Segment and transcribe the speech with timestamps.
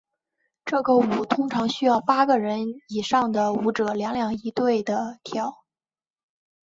[0.65, 5.63] 这种舞通常需要八个人以上的舞者两两一对地跳。